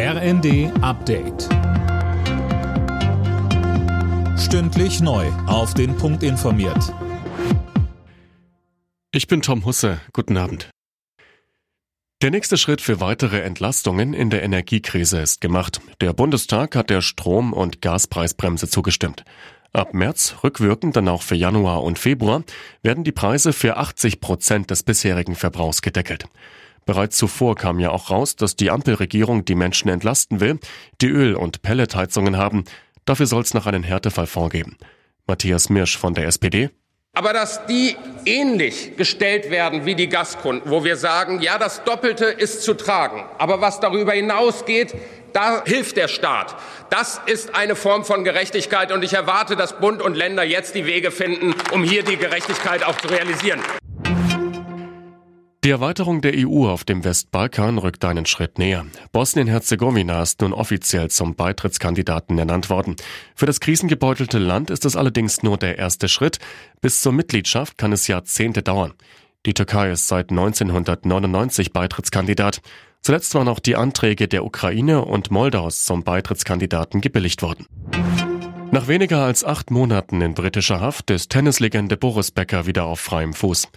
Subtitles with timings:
[0.00, 1.48] RND Update.
[4.38, 5.26] Stündlich neu.
[5.48, 6.94] Auf den Punkt informiert.
[9.10, 10.00] Ich bin Tom Husse.
[10.12, 10.70] Guten Abend.
[12.22, 15.80] Der nächste Schritt für weitere Entlastungen in der Energiekrise ist gemacht.
[16.00, 19.24] Der Bundestag hat der Strom- und Gaspreisbremse zugestimmt.
[19.72, 22.44] Ab März, rückwirkend dann auch für Januar und Februar,
[22.82, 26.26] werden die Preise für 80 Prozent des bisherigen Verbrauchs gedeckelt.
[26.88, 30.58] Bereits zuvor kam ja auch raus, dass die Ampelregierung die Menschen entlasten will,
[31.02, 32.64] die Öl- und Pelletheizungen haben.
[33.04, 34.78] Dafür soll es noch einen Härtefallfonds geben.
[35.26, 36.70] Matthias Mirsch von der SPD.
[37.12, 42.24] Aber dass die ähnlich gestellt werden wie die Gaskunden, wo wir sagen, ja, das Doppelte
[42.24, 43.22] ist zu tragen.
[43.36, 44.94] Aber was darüber hinausgeht,
[45.34, 46.56] da hilft der Staat.
[46.88, 50.86] Das ist eine Form von Gerechtigkeit und ich erwarte, dass Bund und Länder jetzt die
[50.86, 53.60] Wege finden, um hier die Gerechtigkeit auch zu realisieren.
[55.68, 58.86] Die Erweiterung der EU auf dem Westbalkan rückt einen Schritt näher.
[59.12, 62.96] Bosnien-Herzegowina ist nun offiziell zum Beitrittskandidaten ernannt worden.
[63.34, 66.38] Für das krisengebeutelte Land ist es allerdings nur der erste Schritt.
[66.80, 68.94] Bis zur Mitgliedschaft kann es Jahrzehnte dauern.
[69.44, 72.62] Die Türkei ist seit 1999 Beitrittskandidat.
[73.02, 77.66] Zuletzt waren auch die Anträge der Ukraine und Moldaus zum Beitrittskandidaten gebilligt worden.
[78.70, 83.34] Nach weniger als acht Monaten in britischer Haft ist Tennislegende Boris Becker wieder auf freiem
[83.34, 83.68] Fuß.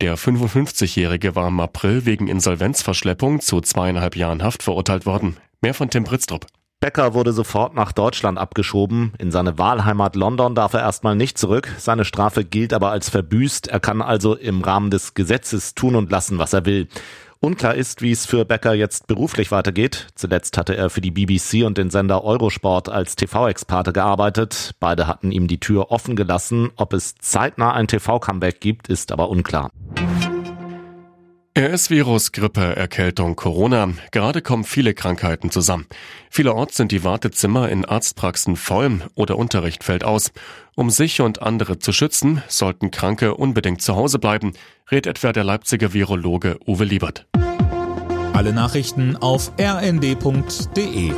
[0.00, 5.36] Der 55-Jährige war im April wegen Insolvenzverschleppung zu zweieinhalb Jahren Haft verurteilt worden.
[5.60, 6.46] Mehr von Tim Britztrup.
[6.80, 9.12] Becker wurde sofort nach Deutschland abgeschoben.
[9.18, 11.68] In seine Wahlheimat London darf er erstmal nicht zurück.
[11.76, 13.68] Seine Strafe gilt aber als verbüßt.
[13.68, 16.88] Er kann also im Rahmen des Gesetzes tun und lassen, was er will.
[17.42, 20.08] Unklar ist, wie es für Becker jetzt beruflich weitergeht.
[20.14, 24.74] Zuletzt hatte er für die BBC und den Sender Eurosport als TV-Experte gearbeitet.
[24.78, 26.70] Beide hatten ihm die Tür offen gelassen.
[26.76, 29.70] Ob es zeitnah ein TV-Comeback gibt, ist aber unklar.
[31.60, 33.90] RS-Virus, Grippe, Erkältung, Corona.
[34.12, 35.86] Gerade kommen viele Krankheiten zusammen.
[36.30, 40.32] Vielerorts sind die Wartezimmer in Arztpraxen voll oder Unterricht fällt aus.
[40.74, 44.54] Um sich und andere zu schützen, sollten Kranke unbedingt zu Hause bleiben,
[44.90, 47.26] rät etwa der Leipziger Virologe Uwe Liebert.
[48.32, 51.12] Alle Nachrichten auf rnd.de